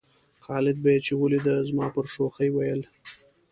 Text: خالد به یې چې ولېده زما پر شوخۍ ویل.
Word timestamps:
خالد 0.43 0.77
به 0.83 0.89
یې 0.93 0.99
چې 1.05 1.13
ولېده 1.21 1.55
زما 1.69 1.85
پر 1.95 2.05
شوخۍ 2.13 2.49
ویل. 2.51 2.81